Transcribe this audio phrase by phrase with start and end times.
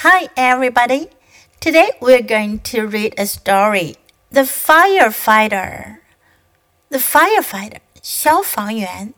[0.00, 1.08] Hi, everybody.
[1.58, 3.96] Today we're going to read a story
[4.30, 5.98] The Firefighter.
[6.90, 9.14] The Firefighter, 消防员.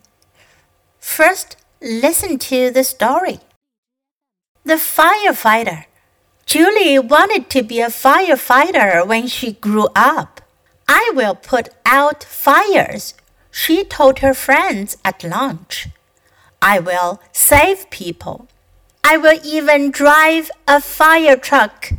[0.99, 3.41] First, listen to the story.
[4.65, 5.85] The Firefighter.
[6.47, 10.41] Julie wanted to be a firefighter when she grew up.
[10.89, 13.13] I will put out fires,
[13.51, 15.89] she told her friends at lunch.
[16.63, 18.49] I will save people.
[19.04, 21.92] I will even drive a fire truck.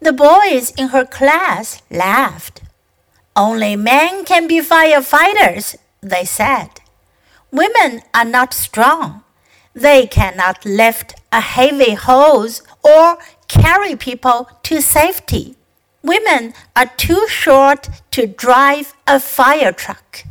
[0.00, 2.62] The boys in her class laughed.
[3.34, 6.80] Only men can be firefighters, they said.
[7.50, 9.24] Women are not strong.
[9.74, 15.54] They cannot lift a heavy hose or carry people to safety.
[16.02, 20.24] Women are too short to drive a fire truck.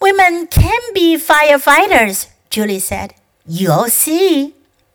[0.00, 3.14] Women can be firefighters, Julie said.
[3.46, 4.54] You'll see.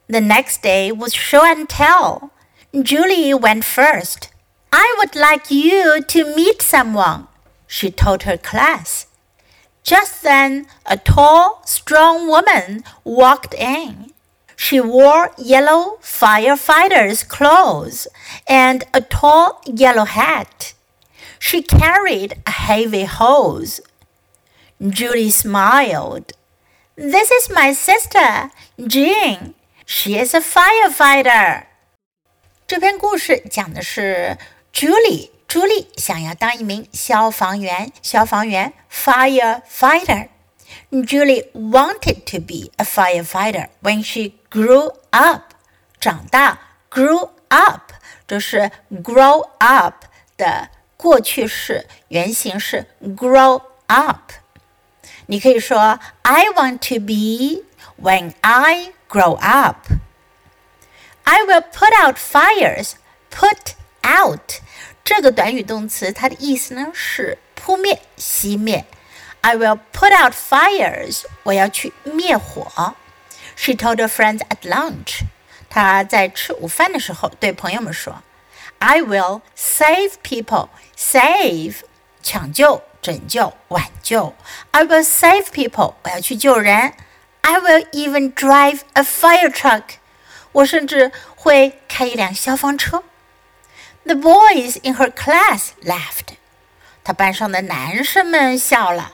[0.10, 2.32] The next day was show and tell.
[2.74, 4.30] Julie went first.
[4.74, 7.28] I would like you to meet someone,
[7.68, 9.06] she told her class.
[9.84, 14.12] Just then, a tall, strong woman walked in.
[14.56, 18.08] She wore yellow firefighter's clothes
[18.48, 20.74] and a tall yellow hat.
[21.38, 23.80] She carried a heavy hose.
[24.82, 26.34] Julie smiled.
[26.96, 28.50] This is my sister,
[28.88, 29.54] Jean.
[29.92, 31.64] She is a firefighter.
[32.68, 34.38] 这篇故事讲的是
[34.72, 40.30] Julie 朱莉想要当一名消防员，消防员 firefighter。
[40.92, 45.56] Julie wanted to be a firefighter when she grew up。
[46.00, 46.60] 长大
[46.92, 47.92] grew up，
[48.28, 50.06] 这是 grow up
[50.38, 54.34] 的过去式，原型是 grow up。
[55.26, 57.66] 你可以说 I want to be
[58.02, 59.88] when I grow up.
[61.24, 62.94] I will put out fires.
[63.30, 64.62] Put out
[65.04, 68.86] 这个短语动词，它的意思呢是扑灭、熄灭。
[69.42, 71.24] I will put out fires.
[71.44, 72.96] 我要去灭火。
[73.56, 75.22] She told her friends at lunch.
[75.70, 78.24] 她在吃午饭的时候对朋友们说
[78.80, 80.70] ：“I will save people.
[80.98, 81.76] Save
[82.24, 84.34] 抢救、拯救、挽救。
[84.72, 85.94] I will save people.
[86.04, 86.94] 我要去救人。”
[87.43, 89.83] I will even drive a fire truck.
[90.53, 93.03] 我甚至会开一辆消防车。
[94.05, 96.37] The boys in her class laughed.
[97.03, 99.13] 她班上的男生们笑了。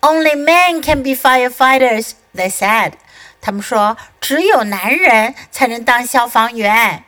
[0.00, 2.92] Only men can be firefighters, they said.
[3.40, 7.04] 他们说只有男人才能当消防员。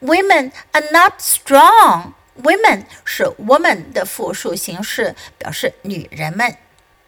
[0.00, 2.12] Women are not strong.
[2.42, 6.56] Women 是 woman 的复数形式，表示女人们。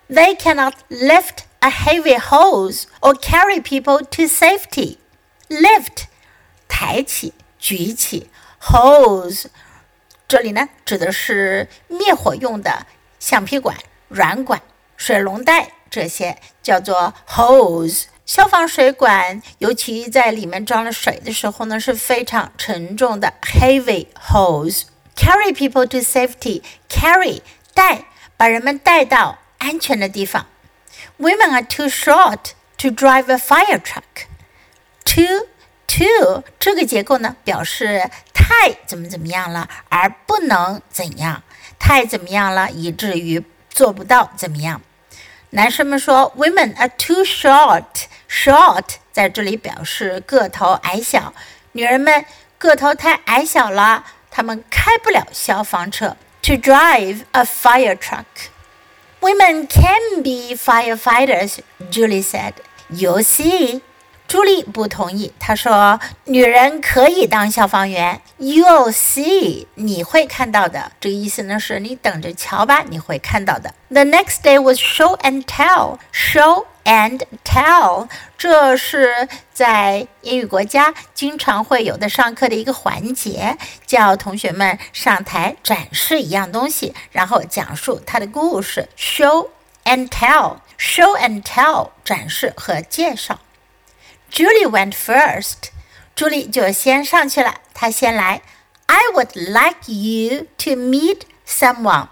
[0.09, 4.98] They cannot lift A heavy hose or carry people to safety.
[5.50, 6.06] Lift
[6.68, 8.30] 抬起、举起
[8.62, 9.46] ，hose
[10.28, 12.86] 这里呢指的是灭火用的
[13.20, 13.78] 橡皮管、
[14.08, 14.62] 软管、
[14.96, 18.06] 水龙带这些叫做 hose。
[18.26, 24.84] 消防水管，尤其在里面装了水的时候呢，是非常沉重的 heavy hose。
[25.18, 26.64] Carry people to safety.
[26.88, 27.42] Carry
[27.74, 28.06] 带，
[28.38, 30.46] 把人们带到安全的地方。
[31.22, 34.26] Women are too short to drive a fire truck.
[35.06, 35.46] Too
[35.86, 41.44] too 这个结构呢，表示太怎么怎么样了，而不能怎样，
[41.78, 44.82] 太怎么样了，以至于做不到怎么样。
[45.52, 48.06] 男生们说，Women are too short.
[48.28, 51.36] Short 在这里表示个头矮小，
[51.74, 52.26] 女人们
[52.58, 56.18] 个头太矮小了，她们开不了消防车。
[56.42, 58.26] To drive a fire truck.
[59.21, 61.59] Women can be firefighters,
[61.91, 62.53] Julie said.
[62.91, 63.81] You'll see.
[64.29, 70.91] 朱莉不同意，她说：“女人可以当消防员。”You'll see，你会看到的。
[71.01, 73.73] 这个意思呢是你等着瞧吧，你会看到的。
[73.89, 75.99] The next day was show and tell.
[76.13, 88.90] Show and tell，这是在英语国家经常会有的上课的一个环节，叫同学们上台展示一样东西，然后讲述它的故事。
[88.98, 89.50] Show
[89.86, 93.40] and tell，show and tell，展示和介绍。
[94.32, 95.70] Julie went first.
[96.16, 98.42] 朱莉就先上去了，她先来。
[98.88, 102.08] I would like you to meet someone.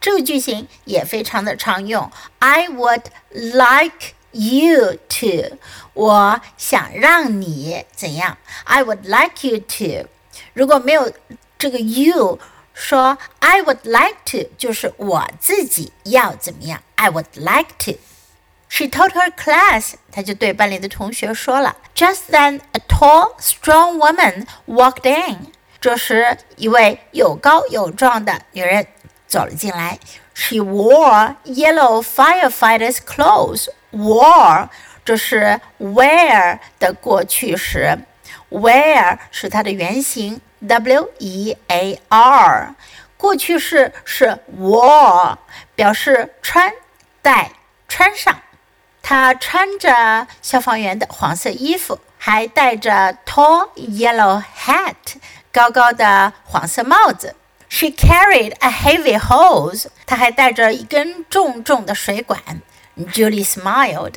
[0.00, 2.10] 这个句型也非常的常用。
[2.38, 5.58] I would like you to.
[5.94, 8.38] 我想让你怎样？
[8.64, 10.08] I would like you to.
[10.54, 11.12] 如果没有
[11.58, 12.38] 这个 you，
[12.74, 16.82] 说 I would like to 就是我自己要怎么样？
[16.96, 17.98] I would like to.
[18.68, 21.76] She told her class，她就对班里的同学说了。
[21.94, 25.52] Just then, a tall, strong woman walked in。
[25.78, 28.86] 这时，一位又高又壮的女人
[29.27, 29.99] 走了进来。
[30.33, 33.67] She wore yellow firefighter's clothes.
[33.91, 34.69] Wore
[35.03, 37.97] 这是 wear 的过去时
[38.51, 42.75] ，wear 是它的原形，w e a r。
[43.15, 45.37] 过去式是 wore，
[45.75, 46.71] 表示穿
[47.21, 47.51] 戴
[47.87, 48.41] 穿上。
[49.01, 55.15] 她穿着消防员的黄色衣服，还戴着 tall yellow hat，
[55.53, 57.36] 高高的黄色帽子。
[57.69, 62.41] She carried a heavy hose，她还带着一根重重的水管。
[63.13, 64.15] Julie smiled，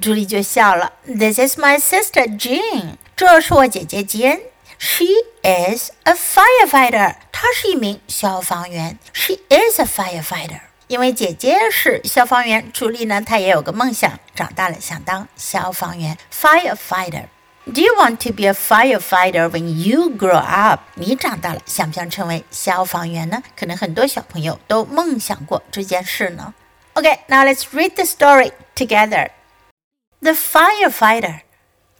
[0.00, 0.92] 朱莉就笑了。
[1.04, 4.40] This is my sister Jean，这是我姐姐坚。
[4.78, 5.06] She
[5.42, 8.98] is a firefighter，她是一名消防员。
[9.12, 10.60] She is a firefighter。
[10.88, 17.24] 因为姐姐是消防员，朱莉呢，她也有个梦想，长大了想当消防员，firefighter。
[17.65, 20.81] Do you want to be a firefighter when you grow up？
[20.95, 23.41] 你长大了想不想成为消防员呢？
[23.55, 26.53] 可能很多小朋友都梦想过这件事呢。
[26.95, 29.29] Okay, now let's read the story together.
[30.21, 31.41] The firefighter.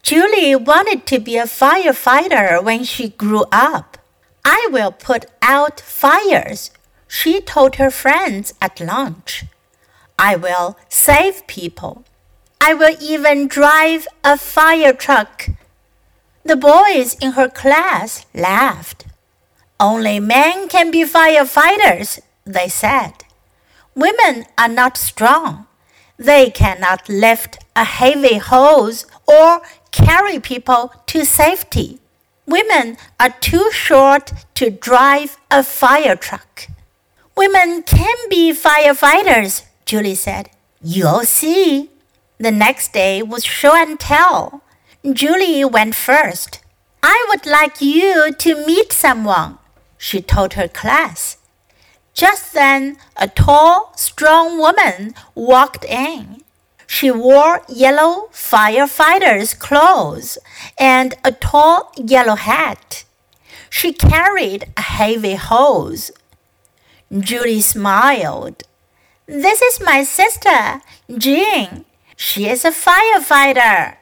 [0.03, 3.97] Julie wanted to be a firefighter when she grew up.
[4.41, 6.71] I will put out fires
[7.07, 9.43] she told her friends at lunch.
[10.15, 12.03] I will save people.
[12.68, 15.50] I will even drive a fire truck.
[16.42, 19.06] The boys in her class laughed.
[19.78, 23.12] Only men can be firefighters, they said.
[23.94, 25.68] Women are not strong.
[26.16, 32.00] They cannot lift a heavy hose or carry people to safety.
[32.46, 36.66] Women are too short to drive a fire truck.
[37.36, 40.50] Women can be firefighters, Julie said.
[40.82, 41.90] You'll see.
[42.38, 44.62] The next day was show and tell.
[45.10, 46.60] Julie went first.
[47.02, 49.58] I would like you to meet someone,
[49.96, 51.38] she told her class.
[52.12, 56.42] Just then, a tall, strong woman walked in.
[56.86, 60.38] She wore yellow firefighter's clothes
[60.78, 63.04] and a tall yellow hat.
[63.70, 66.10] She carried a heavy hose.
[67.16, 68.62] Julie smiled.
[69.26, 70.80] This is my sister,
[71.16, 71.84] Jean.
[72.16, 73.96] She is a firefighter.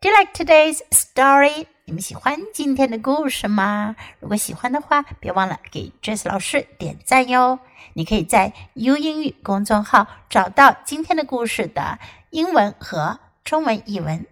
[0.00, 1.66] Do you like today's story?
[1.86, 3.96] 你们喜欢今天的故事吗？
[4.20, 7.58] 如果喜欢的话，别忘了给 Jess 老师点赞哟。
[7.94, 11.98] 你可以在 YOU 英语公众号找到今天的故事的
[12.30, 14.26] 英文和中文译文。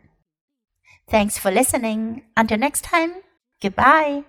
[1.09, 2.25] Thanks for listening.
[2.35, 3.23] Until next time.
[3.61, 4.25] Goodbye.